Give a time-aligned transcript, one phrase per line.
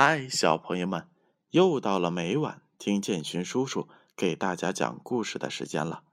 [0.00, 1.08] 嗨，小朋友们，
[1.50, 6.04] 又到了每晚听建勋叔叔给大家讲故事的时间了。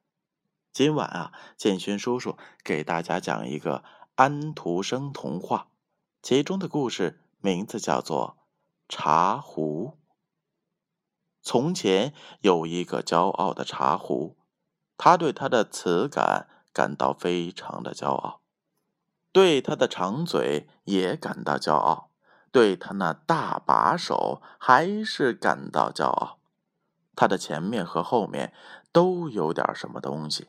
[0.73, 3.83] 今晚啊，建勋叔叔给大家讲一个
[4.15, 5.67] 安徒生童话，
[6.23, 8.37] 其中的故事名字叫做
[8.91, 9.89] 《茶壶》。
[11.43, 12.11] 从前
[12.41, 14.35] 有一个骄傲的茶壶，
[14.97, 18.41] 他对他的瓷感感到非常的骄傲，
[19.31, 22.09] 对他的长嘴也感到骄傲。
[22.55, 26.39] 对他那大把手还是感到骄傲，
[27.13, 28.53] 他的前面和后面
[28.93, 30.47] 都有点什么东西，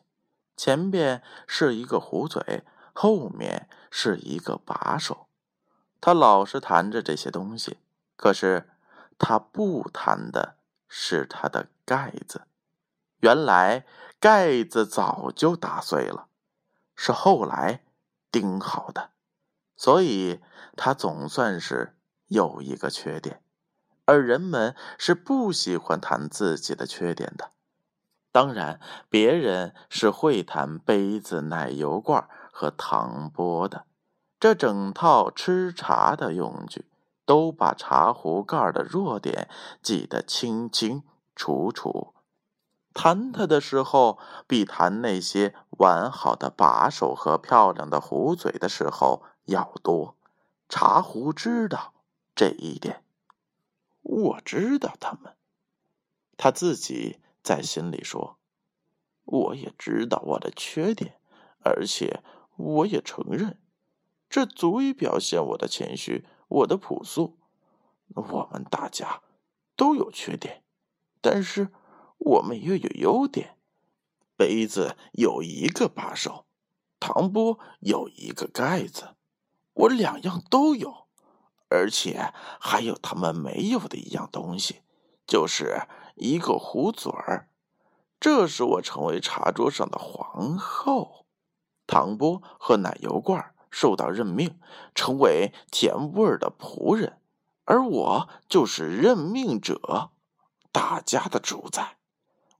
[0.56, 5.26] 前面是一个壶嘴，后面是一个把手。
[6.00, 7.78] 他老是弹着这些东西，
[8.14, 8.70] 可是
[9.18, 10.54] 他不弹的
[10.86, 12.42] 是他的盖子。
[13.18, 13.84] 原来
[14.20, 16.28] 盖子早就打碎了，
[16.94, 17.82] 是后来
[18.30, 19.10] 钉好的，
[19.76, 20.40] 所以
[20.76, 21.94] 他总算是。
[22.28, 23.40] 有一个缺点，
[24.04, 27.50] 而人们是不喜欢谈自己的缺点的。
[28.32, 33.86] 当然，别人是会谈杯子、奶油罐和糖钵的。
[34.38, 36.84] 这整套吃茶的用具，
[37.24, 39.48] 都把茶壶盖的弱点
[39.80, 41.02] 记得清清
[41.34, 42.12] 楚楚。
[42.92, 50.16] 谈它的时候，比谈那些完好的把手和漂亮的壶嘴的时候要多。
[50.68, 51.94] 茶壶知道。
[52.36, 53.02] 这一点，
[54.02, 55.36] 我知道他们。
[56.36, 58.38] 他自己在心里说
[59.24, 61.18] ：“我也知道我的缺点，
[61.64, 62.22] 而且
[62.56, 63.58] 我也承认，
[64.28, 67.38] 这足以表现我的谦虚，我的朴素。
[68.14, 69.22] 我们大家
[69.74, 70.62] 都有缺点，
[71.22, 71.72] 但是
[72.18, 73.56] 我们又有优点。
[74.36, 76.44] 杯子有一个把手，
[77.00, 79.16] 糖钵有一个盖子，
[79.72, 81.05] 我两样都有。”
[81.68, 84.82] 而且还有他们没有的一样东西，
[85.26, 85.82] 就是
[86.14, 87.48] 一个壶嘴儿。
[88.18, 91.26] 这使我成为茶桌上的皇后。
[91.86, 94.58] 糖钵和奶油罐受到任命，
[94.94, 97.20] 成为甜味儿的仆人，
[97.64, 100.10] 而我就是任命者，
[100.72, 101.98] 大家的主宰。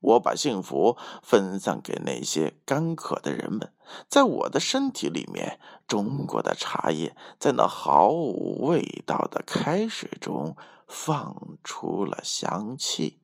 [0.06, 3.72] 我把幸福分散给那些干渴的人们，
[4.08, 5.58] 在我的身体里面，
[5.88, 10.56] 中国的茶叶在那毫无味道的开水中
[10.86, 13.18] 放出了香气。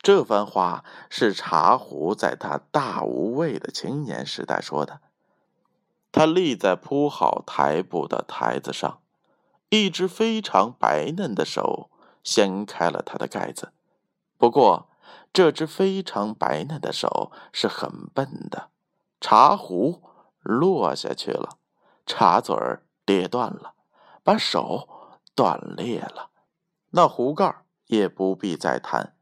[0.00, 5.00] 这番话是茶壶在他大无畏的青年时代说的。
[6.12, 9.00] 他立在铺好台布的台子上，
[9.68, 11.90] 一只非常白嫩的手
[12.22, 13.72] 掀开了它的盖子。
[14.36, 14.86] 不过。
[15.32, 18.70] 这只非常白嫩的手是很笨的，
[19.20, 20.02] 茶壶
[20.40, 21.58] 落下去了，
[22.06, 23.74] 茶嘴儿跌断了，
[24.24, 24.88] 把手
[25.36, 26.30] 断裂了。
[26.90, 29.14] 那壶盖也不必再谈，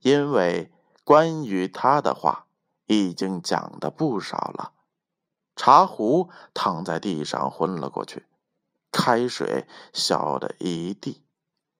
[0.00, 0.70] 因为
[1.04, 2.46] 关于他的话
[2.86, 4.72] 已经讲的不少了。
[5.56, 8.26] 茶壶躺在地上昏了过去，
[8.90, 11.24] 开水浇了一地，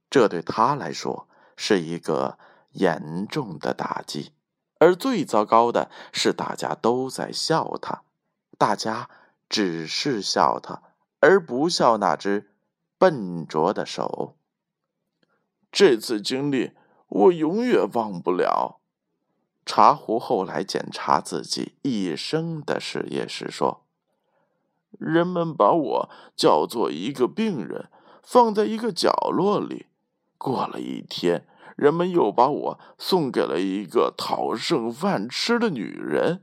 [0.08, 2.38] 这对他来说是一个。
[2.72, 4.32] 严重的打击，
[4.78, 8.02] 而最糟糕的是，大家都在笑他，
[8.58, 9.08] 大家
[9.48, 10.82] 只是笑他，
[11.20, 12.50] 而不笑那只
[12.98, 14.36] 笨拙的手。
[15.70, 16.72] 这次经历
[17.08, 18.80] 我永远忘不了。
[19.64, 23.84] 茶壶后来检查自己一生的事业时说
[24.98, 27.88] ：“人们把我叫做一个病人，
[28.22, 29.86] 放在一个角落里，
[30.36, 31.46] 过了一天。”
[31.76, 36.42] 人们又把我送给了一个讨剩饭吃的女人，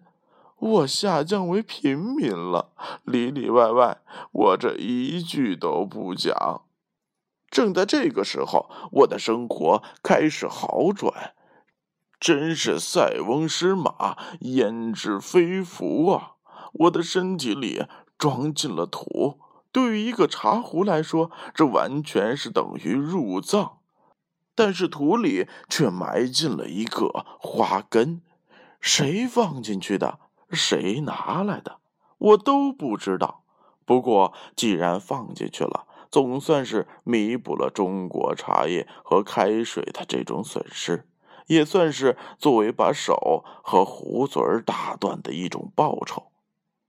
[0.58, 2.72] 我下降为平民了，
[3.04, 4.02] 里里外外
[4.32, 6.64] 我这一句都不讲。
[7.50, 11.34] 正在这个时候，我的生活开始好转，
[12.20, 16.34] 真是塞翁失马焉知非福啊！
[16.74, 17.86] 我的身体里
[18.20, 19.40] 装进了土，
[19.72, 23.79] 对于一个茶壶来说，这完全是等于入葬。
[24.60, 28.22] 但是土里却埋进了一个花根，
[28.82, 30.20] 谁放进去的？
[30.52, 31.78] 谁拿来的？
[32.18, 33.46] 我都不知道。
[33.86, 41.08] 不过既然放进去了，总算是弥补了中国茶叶和开水的这种损失，
[41.48, 46.34] 也算是作为把手和壶嘴打断的一种报酬。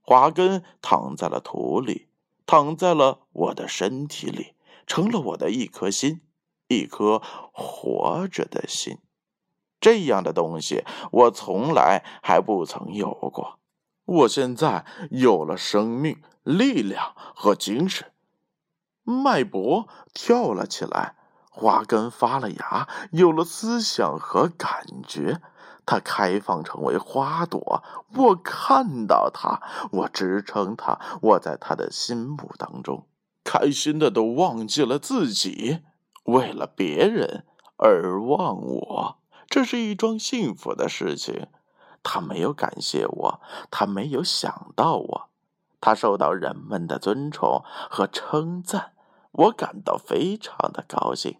[0.01, 2.09] 花根躺在了土里，
[2.45, 4.55] 躺在了我的身体里，
[4.89, 6.23] 成了我的一颗心。
[6.71, 7.21] 一颗
[7.53, 8.99] 活着的心，
[9.81, 13.59] 这样的东西我从来还不曾有过。
[14.05, 18.13] 我现在有了生命、力量和精神。
[19.03, 21.17] 脉搏跳了起来，
[21.51, 25.41] 花根发了芽，有了思想和感觉，
[25.85, 27.83] 它开放成为花朵。
[28.15, 33.07] 我看到它，我支撑它，我在它的心目当中，
[33.43, 35.81] 开心的都忘记了自己，
[36.31, 37.45] 为了别人
[37.77, 39.17] 而忘我。
[39.49, 41.49] 这是一桩幸福的事情。
[42.03, 43.41] 他没有感谢我，
[43.71, 45.29] 他没有想到我，
[45.81, 48.93] 他受到人们的尊崇和称赞。
[49.33, 51.37] 我感到非常的高兴，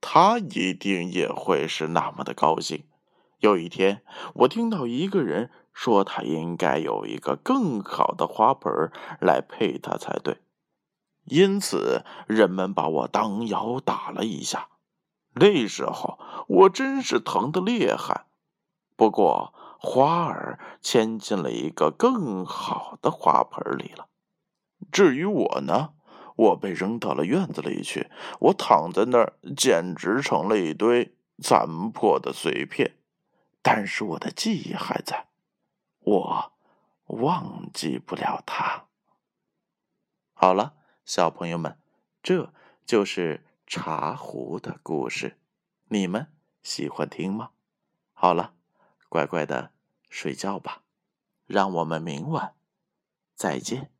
[0.00, 2.84] 他一定也会是那么的高兴。
[3.38, 4.02] 有一天，
[4.34, 8.90] 我听到一个人说，他应该有一个更好的花盆
[9.20, 10.38] 来配他才对，
[11.26, 14.68] 因此人们把我当腰打了一下。
[15.34, 16.18] 那时候
[16.48, 18.26] 我真是疼得厉害。
[18.96, 24.08] 不过花儿迁进了一个更好的花盆里了。
[24.90, 25.92] 至于我呢？
[26.36, 32.98] 我被扔到了院子里去，我躺在那儿，简直成了一堆残破的碎片。
[33.62, 35.28] 但是我的记忆还在，
[36.00, 36.52] 我
[37.06, 38.84] 忘记不了它。
[40.34, 40.74] 好了，
[41.06, 41.78] 小朋友们，
[42.20, 42.52] 这
[42.84, 45.38] 就是茶壶的故事，
[45.84, 46.32] 你们
[46.64, 47.52] 喜欢听吗？
[48.12, 48.54] 好了，
[49.08, 49.70] 乖乖的
[50.10, 50.82] 睡觉吧，
[51.46, 52.56] 让我们明晚
[53.36, 53.92] 再见。